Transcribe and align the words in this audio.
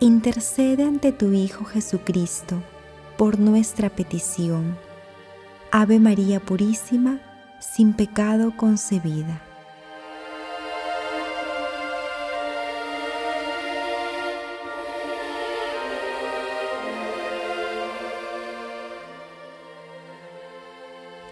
intercede 0.00 0.84
ante 0.84 1.12
tu 1.12 1.32
Hijo 1.32 1.66
Jesucristo 1.66 2.62
por 3.18 3.38
nuestra 3.38 3.90
petición. 3.90 4.78
Ave 5.70 5.98
María 5.98 6.40
Purísima, 6.40 7.20
sin 7.60 7.92
pecado 7.92 8.56
concebida. 8.56 9.42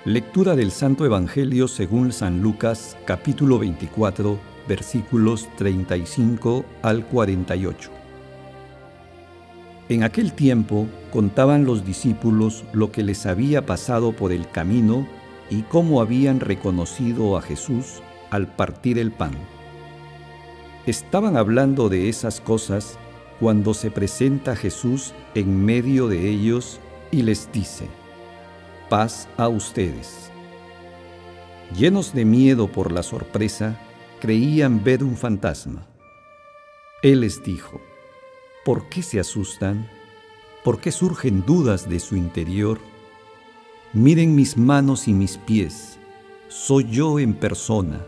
Lectura 0.05 0.56
del 0.56 0.71
Santo 0.73 1.06
Evangelio 1.06 1.69
según 1.69 2.12
San 2.12 2.43
Lucas 2.43 2.97
capítulo 3.06 3.59
24 3.59 4.39
versículos 4.69 5.48
35 5.56 6.65
al 6.83 7.06
48. 7.06 7.98
En 9.89 10.03
aquel 10.03 10.33
tiempo 10.33 10.86
contaban 11.12 11.64
los 11.64 11.84
discípulos 11.84 12.64
lo 12.72 12.92
que 12.92 13.03
les 13.03 13.25
había 13.25 13.64
pasado 13.64 14.12
por 14.12 14.33
el 14.33 14.48
camino 14.50 15.08
y 15.48 15.62
cómo 15.62 16.03
habían 16.03 16.41
reconocido 16.41 17.39
a 17.39 17.42
Jesús 17.42 18.03
al 18.31 18.55
partir 18.55 18.98
el 18.98 19.12
pan. 19.12 19.33
Estaban 20.86 21.36
hablando 21.36 21.89
de 21.89 22.09
esas 22.09 22.41
cosas 22.41 22.98
cuando 23.41 23.72
se 23.72 23.91
presenta 23.91 24.56
Jesús 24.56 25.14
en 25.34 25.64
medio 25.64 26.09
de 26.09 26.28
ellos 26.28 26.81
y 27.11 27.22
les 27.22 27.50
dice, 27.53 27.86
paz 28.91 29.28
a 29.39 29.48
ustedes. 29.48 30.31
Llenos 31.77 32.12
de 32.12 32.25
miedo 32.25 32.69
por 32.69 32.92
la 32.92 33.03
sorpresa, 33.03 33.78
creían 34.20 34.83
ver 34.83 35.05
un 35.05 35.16
fantasma. 35.16 35.86
Él 37.03 37.20
les 37.20 37.42
dijo, 37.42 37.81
¿por 38.64 38.89
qué 38.89 39.03
se 39.03 39.20
asustan? 39.20 39.89
¿Por 40.64 40.81
qué 40.81 40.92
surgen 40.92 41.45
dudas 41.47 41.89
de 41.89 42.01
su 42.01 42.17
interior? 42.17 42.78
Miren 43.92 44.34
mis 44.34 44.56
manos 44.56 45.09
y 45.09 45.15
mis 45.15 45.38
pies, 45.38 45.99
soy 46.49 46.84
yo 46.91 47.19
en 47.19 47.34
persona. 47.34 48.05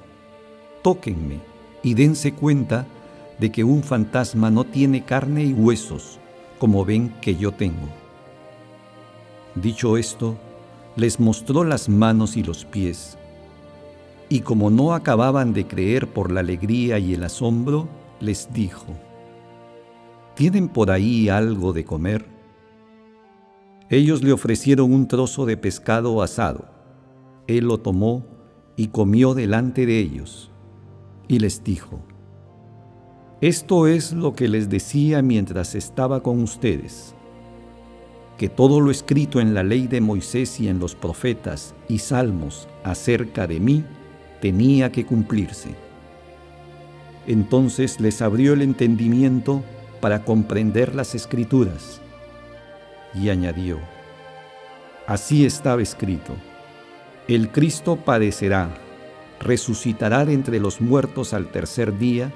Tóquenme 0.82 1.40
y 1.82 1.94
dense 1.94 2.34
cuenta 2.34 2.86
de 3.38 3.50
que 3.50 3.64
un 3.64 3.82
fantasma 3.82 4.50
no 4.50 4.64
tiene 4.64 5.04
carne 5.04 5.44
y 5.44 5.52
huesos, 5.54 6.18
como 6.58 6.84
ven 6.84 7.14
que 7.22 7.36
yo 7.36 7.52
tengo. 7.52 7.88
Dicho 9.54 9.96
esto, 9.96 10.36
les 10.96 11.18
mostró 11.18 11.64
las 11.64 11.88
manos 11.88 12.36
y 12.36 12.42
los 12.42 12.64
pies. 12.64 13.16
Y 14.28 14.40
como 14.40 14.70
no 14.70 14.94
acababan 14.94 15.54
de 15.54 15.66
creer 15.66 16.06
por 16.06 16.30
la 16.30 16.40
alegría 16.40 16.98
y 16.98 17.14
el 17.14 17.24
asombro, 17.24 17.88
les 18.20 18.52
dijo, 18.52 18.84
¿Tienen 20.40 20.68
por 20.68 20.90
ahí 20.90 21.28
algo 21.28 21.74
de 21.74 21.84
comer? 21.84 22.24
Ellos 23.90 24.22
le 24.22 24.32
ofrecieron 24.32 24.90
un 24.90 25.06
trozo 25.06 25.44
de 25.44 25.58
pescado 25.58 26.22
asado. 26.22 26.64
Él 27.46 27.66
lo 27.66 27.76
tomó 27.76 28.24
y 28.74 28.86
comió 28.86 29.34
delante 29.34 29.84
de 29.84 29.98
ellos. 29.98 30.50
Y 31.28 31.40
les 31.40 31.62
dijo, 31.62 32.00
Esto 33.42 33.86
es 33.86 34.14
lo 34.14 34.32
que 34.32 34.48
les 34.48 34.70
decía 34.70 35.20
mientras 35.20 35.74
estaba 35.74 36.22
con 36.22 36.42
ustedes 36.42 37.14
que 38.38 38.48
todo 38.48 38.80
lo 38.80 38.90
escrito 38.90 39.42
en 39.42 39.52
la 39.52 39.62
ley 39.62 39.88
de 39.88 40.00
Moisés 40.00 40.58
y 40.58 40.68
en 40.68 40.78
los 40.78 40.94
profetas 40.94 41.74
y 41.86 41.98
salmos 41.98 42.66
acerca 42.82 43.46
de 43.46 43.60
mí 43.60 43.84
tenía 44.40 44.90
que 44.90 45.04
cumplirse. 45.04 45.74
Entonces 47.26 48.00
les 48.00 48.22
abrió 48.22 48.54
el 48.54 48.62
entendimiento 48.62 49.62
para 50.00 50.24
comprender 50.24 50.94
las 50.94 51.14
escrituras 51.14 52.00
y 53.14 53.28
añadió, 53.28 53.78
así 55.06 55.44
estaba 55.44 55.82
escrito, 55.82 56.34
el 57.28 57.50
Cristo 57.50 57.96
padecerá, 57.96 58.70
resucitará 59.40 60.24
de 60.24 60.34
entre 60.34 60.60
los 60.60 60.80
muertos 60.80 61.32
al 61.34 61.48
tercer 61.50 61.98
día, 61.98 62.32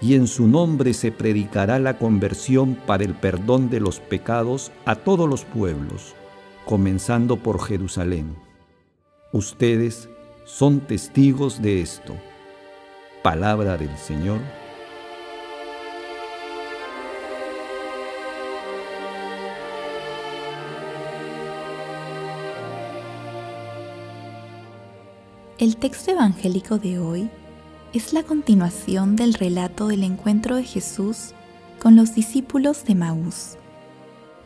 y 0.00 0.14
en 0.14 0.26
su 0.26 0.48
nombre 0.48 0.92
se 0.92 1.12
predicará 1.12 1.78
la 1.78 1.98
conversión 1.98 2.74
para 2.74 3.04
el 3.04 3.14
perdón 3.14 3.70
de 3.70 3.80
los 3.80 4.00
pecados 4.00 4.72
a 4.84 4.96
todos 4.96 5.28
los 5.28 5.44
pueblos, 5.44 6.14
comenzando 6.66 7.36
por 7.36 7.62
Jerusalén. 7.62 8.34
Ustedes 9.32 10.08
son 10.44 10.80
testigos 10.80 11.62
de 11.62 11.80
esto. 11.80 12.14
Palabra 13.22 13.76
del 13.76 13.96
Señor. 13.96 14.40
El 25.64 25.78
texto 25.78 26.10
evangélico 26.10 26.76
de 26.76 26.98
hoy 26.98 27.30
es 27.94 28.12
la 28.12 28.22
continuación 28.22 29.16
del 29.16 29.32
relato 29.32 29.88
del 29.88 30.02
encuentro 30.02 30.56
de 30.56 30.62
Jesús 30.62 31.30
con 31.80 31.96
los 31.96 32.14
discípulos 32.14 32.84
de 32.84 32.94
Maús, 32.94 33.56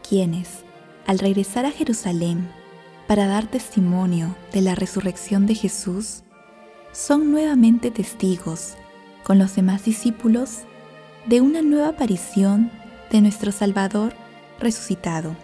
quienes, 0.09 0.63
al 1.09 1.19
regresar 1.19 1.67
a 1.67 1.73
Jerusalén 1.73 2.49
para 3.09 3.27
dar 3.27 3.49
testimonio 3.49 4.37
de 4.53 4.63
la 4.63 4.77
resurrección 4.77 5.47
de 5.47 5.57
Jesús, 5.57 6.23
son 6.93 7.33
nuevamente 7.33 7.91
testigos 7.91 8.75
con 9.25 9.41
los 9.41 9.57
demás 9.57 9.85
discípulos 9.85 10.59
de 11.27 11.41
una 11.41 11.63
nueva 11.63 11.89
aparición 11.89 12.71
de 13.11 13.23
nuestro 13.23 13.51
Salvador 13.51 14.15
resucitado. 14.61 15.35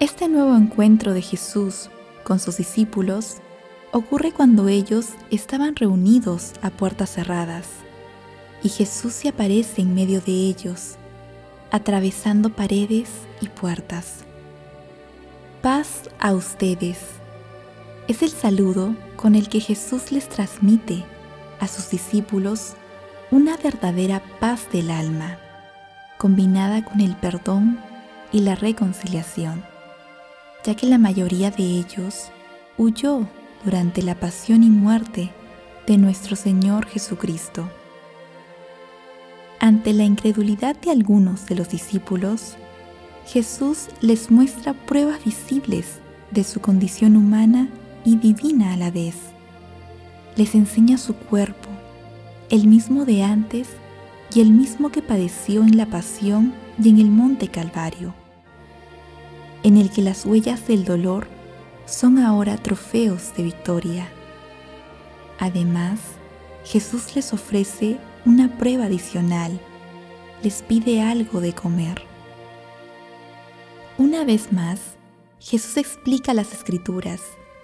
Este 0.00 0.28
nuevo 0.28 0.54
encuentro 0.54 1.14
de 1.14 1.22
Jesús 1.22 1.88
con 2.24 2.40
sus 2.40 2.58
discípulos 2.58 3.38
ocurre 3.92 4.32
cuando 4.32 4.68
ellos 4.68 5.10
estaban 5.30 5.76
reunidos 5.76 6.52
a 6.62 6.70
puertas 6.70 7.10
cerradas 7.10 7.66
y 8.62 8.68
Jesús 8.68 9.12
se 9.12 9.28
aparece 9.28 9.82
en 9.82 9.94
medio 9.94 10.20
de 10.20 10.32
ellos, 10.32 10.96
atravesando 11.70 12.50
paredes 12.50 13.10
y 13.40 13.48
puertas. 13.48 14.24
Paz 15.62 16.10
a 16.18 16.32
ustedes. 16.32 16.98
Es 18.08 18.22
el 18.22 18.30
saludo 18.30 18.94
con 19.16 19.34
el 19.34 19.48
que 19.48 19.60
Jesús 19.60 20.12
les 20.12 20.28
transmite 20.28 21.04
a 21.60 21.68
sus 21.68 21.90
discípulos 21.90 22.74
una 23.30 23.56
verdadera 23.56 24.22
paz 24.40 24.68
del 24.72 24.90
alma, 24.90 25.38
combinada 26.18 26.84
con 26.84 27.00
el 27.00 27.16
perdón 27.16 27.80
y 28.32 28.40
la 28.40 28.54
reconciliación, 28.54 29.64
ya 30.64 30.74
que 30.74 30.86
la 30.86 30.98
mayoría 30.98 31.50
de 31.50 31.64
ellos 31.64 32.30
huyó 32.78 33.26
durante 33.66 34.00
la 34.00 34.14
pasión 34.14 34.62
y 34.62 34.70
muerte 34.70 35.32
de 35.88 35.98
nuestro 35.98 36.36
Señor 36.36 36.86
Jesucristo. 36.86 37.68
Ante 39.58 39.92
la 39.92 40.04
incredulidad 40.04 40.76
de 40.76 40.92
algunos 40.92 41.46
de 41.46 41.56
los 41.56 41.68
discípulos, 41.68 42.54
Jesús 43.26 43.88
les 44.00 44.30
muestra 44.30 44.72
pruebas 44.72 45.24
visibles 45.24 45.98
de 46.30 46.44
su 46.44 46.60
condición 46.60 47.16
humana 47.16 47.68
y 48.04 48.14
divina 48.14 48.72
a 48.72 48.76
la 48.76 48.92
vez. 48.92 49.16
Les 50.36 50.54
enseña 50.54 50.96
su 50.96 51.14
cuerpo, 51.16 51.68
el 52.50 52.68
mismo 52.68 53.04
de 53.04 53.24
antes 53.24 53.66
y 54.32 54.42
el 54.42 54.52
mismo 54.52 54.90
que 54.90 55.02
padeció 55.02 55.62
en 55.62 55.76
la 55.76 55.86
pasión 55.86 56.54
y 56.80 56.88
en 56.88 57.00
el 57.00 57.10
monte 57.10 57.48
Calvario, 57.48 58.14
en 59.64 59.76
el 59.76 59.90
que 59.90 60.02
las 60.02 60.24
huellas 60.24 60.68
del 60.68 60.84
dolor 60.84 61.35
son 61.86 62.18
ahora 62.18 62.56
trofeos 62.56 63.34
de 63.36 63.44
victoria. 63.44 64.08
Además, 65.38 66.00
Jesús 66.64 67.14
les 67.14 67.32
ofrece 67.32 67.98
una 68.24 68.58
prueba 68.58 68.86
adicional, 68.86 69.60
les 70.42 70.62
pide 70.62 71.00
algo 71.00 71.40
de 71.40 71.52
comer. 71.52 72.02
Una 73.98 74.24
vez 74.24 74.52
más, 74.52 74.80
Jesús 75.38 75.76
explica 75.76 76.34
las 76.34 76.52
escrituras 76.52 77.20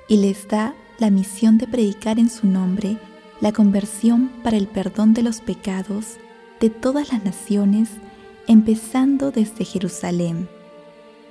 y 0.08 0.18
les 0.18 0.46
da 0.46 0.74
la 0.98 1.10
misión 1.10 1.58
de 1.58 1.66
predicar 1.66 2.18
en 2.18 2.30
su 2.30 2.46
nombre 2.46 2.96
la 3.40 3.52
conversión 3.52 4.30
para 4.44 4.56
el 4.56 4.68
perdón 4.68 5.14
de 5.14 5.22
los 5.22 5.40
pecados 5.40 6.16
de 6.60 6.70
todas 6.70 7.12
las 7.12 7.24
naciones 7.24 7.88
empezando 8.46 9.32
desde 9.32 9.64
Jerusalén, 9.64 10.48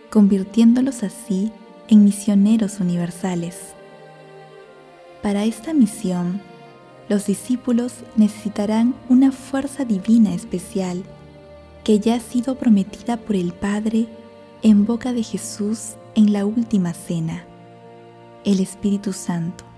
convirtiéndolos 0.10 1.04
así 1.04 1.52
en 1.92 2.06
misioneros 2.06 2.80
universales. 2.80 3.76
Para 5.22 5.44
esta 5.44 5.74
misión, 5.74 6.42
los 7.10 7.28
discípulos 7.28 7.94
necesitarán 8.16 8.96
una 9.10 9.32
fuerza 9.32 9.84
divina 9.86 10.34
especial 10.34 11.04
que 11.84 12.00
ya 12.00 12.16
ha 12.16 12.20
sido 12.20 12.56
prometida 12.56 13.18
por 13.18 13.36
el 13.36 13.52
Padre 13.52 14.08
en 14.64 14.86
boca 14.86 15.12
de 15.12 15.22
Jesús 15.22 15.96
en 16.16 16.32
la 16.32 16.46
última 16.46 16.94
cena, 16.94 17.44
el 18.46 18.62
Espíritu 18.62 19.12
Santo. 19.12 19.71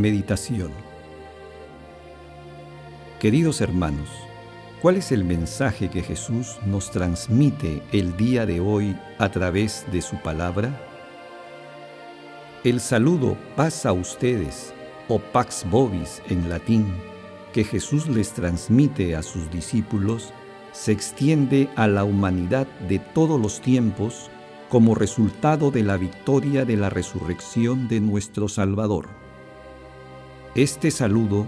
Meditación 0.00 0.70
Queridos 3.18 3.60
hermanos, 3.60 4.08
¿cuál 4.80 4.96
es 4.96 5.12
el 5.12 5.24
mensaje 5.24 5.90
que 5.90 6.02
Jesús 6.02 6.56
nos 6.64 6.90
transmite 6.90 7.82
el 7.92 8.16
día 8.16 8.46
de 8.46 8.60
hoy 8.60 8.96
a 9.18 9.28
través 9.28 9.84
de 9.92 10.00
su 10.00 10.16
palabra? 10.22 10.70
El 12.64 12.80
saludo 12.80 13.36
paz 13.56 13.84
a 13.84 13.92
ustedes 13.92 14.72
o 15.08 15.18
pax 15.18 15.66
vobis 15.68 16.22
en 16.30 16.48
latín 16.48 16.94
que 17.52 17.62
Jesús 17.62 18.08
les 18.08 18.32
transmite 18.32 19.14
a 19.16 19.22
sus 19.22 19.50
discípulos 19.50 20.32
se 20.72 20.92
extiende 20.92 21.68
a 21.76 21.86
la 21.88 22.04
humanidad 22.04 22.66
de 22.88 23.00
todos 23.00 23.38
los 23.38 23.60
tiempos 23.60 24.30
como 24.70 24.94
resultado 24.94 25.70
de 25.70 25.82
la 25.82 25.98
victoria 25.98 26.64
de 26.64 26.78
la 26.78 26.88
resurrección 26.88 27.86
de 27.86 28.00
nuestro 28.00 28.48
Salvador. 28.48 29.19
Este 30.56 30.90
saludo 30.90 31.46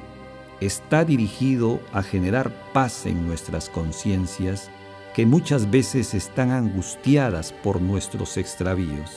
está 0.60 1.04
dirigido 1.04 1.81
a 1.93 2.04
generar 2.04 2.52
paz 2.72 3.04
en 3.04 3.26
nuestras 3.26 3.69
conciencias 3.69 4.70
que 5.12 5.26
muchas 5.26 5.69
veces 5.72 6.14
están 6.14 6.52
angustiadas 6.52 7.52
por 7.64 7.81
nuestros 7.81 8.37
extravíos. 8.37 9.10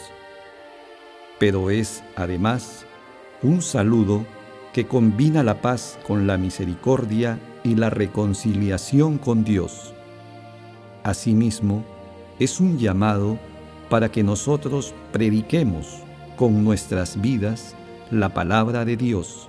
Pero 1.37 1.69
es, 1.69 2.03
además, 2.15 2.87
un 3.43 3.61
saludo 3.61 4.25
que 4.73 4.87
combina 4.87 5.43
la 5.43 5.61
paz 5.61 5.99
con 6.07 6.25
la 6.25 6.39
misericordia 6.39 7.37
y 7.63 7.75
la 7.75 7.91
reconciliación 7.91 9.19
con 9.19 9.43
Dios. 9.43 9.93
Asimismo, 11.03 11.85
es 12.39 12.59
un 12.59 12.79
llamado 12.79 13.37
para 13.87 14.11
que 14.11 14.23
nosotros 14.23 14.95
prediquemos 15.11 15.99
con 16.37 16.63
nuestras 16.63 17.21
vidas 17.21 17.75
la 18.09 18.33
palabra 18.33 18.83
de 18.83 18.97
Dios 18.97 19.47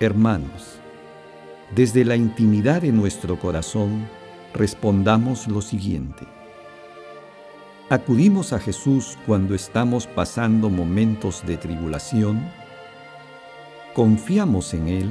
Hermanos, 0.00 0.78
desde 1.74 2.04
la 2.04 2.14
intimidad 2.14 2.82
de 2.82 2.92
nuestro 2.92 3.36
corazón, 3.36 4.08
respondamos 4.54 5.48
lo 5.48 5.60
siguiente. 5.60 6.24
¿Acudimos 7.90 8.52
a 8.52 8.60
Jesús 8.60 9.18
cuando 9.26 9.56
estamos 9.56 10.06
pasando 10.06 10.70
momentos 10.70 11.44
de 11.44 11.56
tribulación? 11.56 12.48
¿Confiamos 13.92 14.72
en 14.72 14.86
Él? 14.86 15.10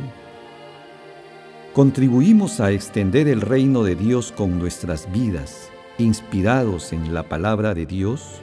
¿Contribuimos 1.74 2.62
a 2.62 2.72
extender 2.72 3.28
el 3.28 3.42
reino 3.42 3.84
de 3.84 3.96
Dios 3.96 4.32
con 4.32 4.58
nuestras 4.58 5.12
vidas, 5.12 5.70
inspirados 5.98 6.94
en 6.94 7.14
la 7.14 7.24
palabra 7.24 7.74
de 7.74 7.86
Dios? 7.86 8.40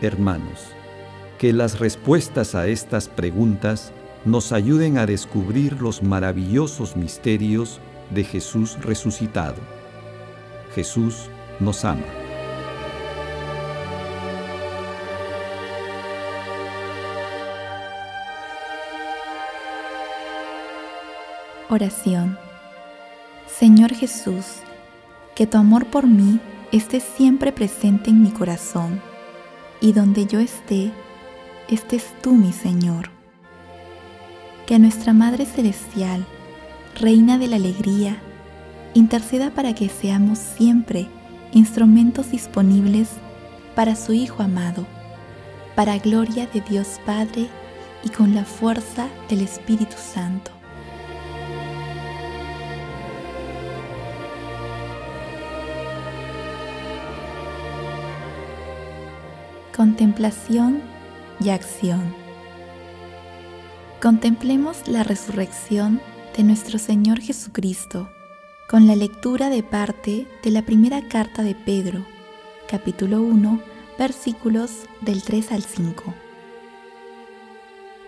Hermanos, 0.00 0.72
que 1.38 1.52
las 1.52 1.78
respuestas 1.78 2.56
a 2.56 2.66
estas 2.66 3.08
preguntas 3.08 3.92
nos 4.24 4.52
ayuden 4.52 4.96
a 4.96 5.06
descubrir 5.06 5.80
los 5.82 6.02
maravillosos 6.02 6.96
misterios 6.96 7.80
de 8.10 8.24
Jesús 8.24 8.78
resucitado. 8.80 9.56
Jesús 10.74 11.28
nos 11.60 11.84
ama. 11.84 12.04
Oración. 21.68 22.38
Señor 23.46 23.92
Jesús, 23.94 24.60
que 25.34 25.46
tu 25.46 25.58
amor 25.58 25.86
por 25.86 26.06
mí 26.06 26.40
esté 26.72 27.00
siempre 27.00 27.52
presente 27.52 28.10
en 28.10 28.22
mi 28.22 28.30
corazón, 28.30 29.00
y 29.80 29.92
donde 29.92 30.26
yo 30.26 30.40
esté, 30.40 30.92
estés 31.68 32.14
tú 32.22 32.32
mi 32.32 32.52
Señor 32.52 33.13
que 34.66 34.78
nuestra 34.78 35.12
Madre 35.12 35.44
Celestial, 35.44 36.24
Reina 36.98 37.38
de 37.38 37.48
la 37.48 37.56
Alegría, 37.56 38.16
interceda 38.94 39.50
para 39.50 39.74
que 39.74 39.88
seamos 39.88 40.38
siempre 40.38 41.06
instrumentos 41.52 42.30
disponibles 42.30 43.10
para 43.74 43.94
su 43.94 44.12
Hijo 44.12 44.42
amado, 44.42 44.86
para 45.74 45.98
gloria 45.98 46.46
de 46.46 46.60
Dios 46.60 47.00
Padre 47.04 47.48
y 48.04 48.08
con 48.08 48.34
la 48.34 48.44
fuerza 48.44 49.08
del 49.28 49.42
Espíritu 49.42 49.96
Santo. 49.96 50.50
Contemplación 59.76 60.80
y 61.40 61.50
acción. 61.50 62.23
Contemplemos 64.04 64.86
la 64.86 65.02
resurrección 65.02 65.98
de 66.36 66.42
nuestro 66.42 66.78
Señor 66.78 67.20
Jesucristo 67.20 68.10
con 68.68 68.86
la 68.86 68.96
lectura 68.96 69.48
de 69.48 69.62
parte 69.62 70.26
de 70.42 70.50
la 70.50 70.60
primera 70.60 71.08
carta 71.08 71.42
de 71.42 71.54
Pedro, 71.54 72.04
capítulo 72.68 73.22
1, 73.22 73.62
versículos 73.98 74.72
del 75.00 75.22
3 75.22 75.52
al 75.52 75.62
5. 75.62 76.12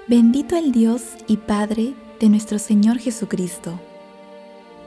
Bendito 0.06 0.54
el 0.58 0.70
Dios 0.70 1.02
y 1.28 1.38
Padre 1.38 1.94
de 2.20 2.28
nuestro 2.28 2.58
Señor 2.58 2.98
Jesucristo, 2.98 3.80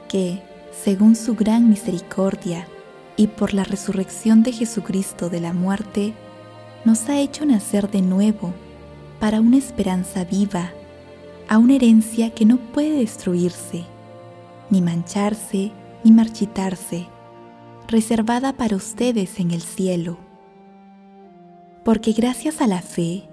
que, 0.08 0.44
según 0.70 1.16
su 1.16 1.34
gran 1.34 1.68
misericordia 1.68 2.68
y 3.16 3.26
por 3.26 3.52
la 3.52 3.64
resurrección 3.64 4.44
de 4.44 4.52
Jesucristo 4.52 5.28
de 5.28 5.40
la 5.40 5.52
muerte, 5.52 6.14
nos 6.84 7.08
ha 7.08 7.18
hecho 7.18 7.44
nacer 7.46 7.90
de 7.90 8.00
nuevo 8.00 8.54
para 9.18 9.40
una 9.40 9.56
esperanza 9.56 10.22
viva 10.22 10.72
a 11.50 11.58
una 11.58 11.74
herencia 11.74 12.30
que 12.30 12.46
no 12.46 12.58
puede 12.58 13.00
destruirse, 13.00 13.84
ni 14.70 14.80
mancharse, 14.80 15.72
ni 16.04 16.12
marchitarse, 16.12 17.08
reservada 17.88 18.52
para 18.52 18.76
ustedes 18.76 19.40
en 19.40 19.50
el 19.50 19.60
cielo. 19.60 20.16
Porque 21.84 22.12
gracias 22.12 22.60
a 22.60 22.68
la 22.68 22.80
fe, 22.80 23.28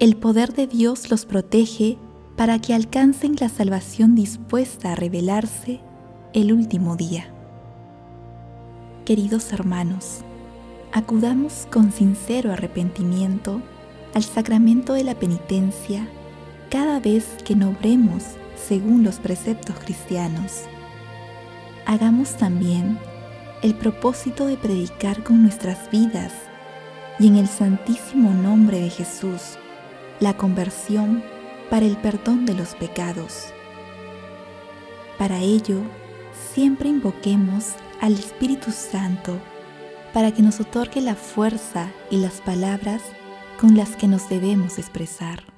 el 0.00 0.16
poder 0.16 0.52
de 0.52 0.66
Dios 0.66 1.12
los 1.12 1.26
protege 1.26 1.96
para 2.36 2.58
que 2.58 2.74
alcancen 2.74 3.36
la 3.38 3.48
salvación 3.48 4.16
dispuesta 4.16 4.90
a 4.90 4.96
revelarse 4.96 5.80
el 6.32 6.52
último 6.52 6.96
día. 6.96 7.32
Queridos 9.04 9.52
hermanos, 9.52 10.24
acudamos 10.92 11.68
con 11.70 11.92
sincero 11.92 12.52
arrepentimiento 12.52 13.62
al 14.12 14.24
sacramento 14.24 14.94
de 14.94 15.04
la 15.04 15.14
penitencia 15.14 16.08
cada 16.70 17.00
vez 17.00 17.36
que 17.44 17.54
no 17.56 17.70
obremos 17.70 18.24
según 18.56 19.02
los 19.02 19.18
preceptos 19.18 19.76
cristianos. 19.78 20.64
Hagamos 21.86 22.36
también 22.36 22.98
el 23.62 23.74
propósito 23.74 24.46
de 24.46 24.56
predicar 24.56 25.24
con 25.24 25.42
nuestras 25.42 25.90
vidas 25.90 26.32
y 27.18 27.28
en 27.28 27.36
el 27.36 27.48
santísimo 27.48 28.32
nombre 28.32 28.80
de 28.80 28.90
Jesús 28.90 29.58
la 30.20 30.36
conversión 30.36 31.22
para 31.70 31.86
el 31.86 31.96
perdón 31.96 32.44
de 32.44 32.54
los 32.54 32.74
pecados. 32.74 33.52
Para 35.16 35.38
ello, 35.40 35.80
siempre 36.54 36.88
invoquemos 36.88 37.72
al 38.00 38.14
Espíritu 38.14 38.70
Santo 38.70 39.38
para 40.12 40.32
que 40.32 40.42
nos 40.42 40.60
otorgue 40.60 41.00
la 41.00 41.14
fuerza 41.14 41.90
y 42.10 42.18
las 42.18 42.40
palabras 42.40 43.02
con 43.60 43.76
las 43.76 43.96
que 43.96 44.06
nos 44.06 44.28
debemos 44.28 44.78
expresar. 44.78 45.57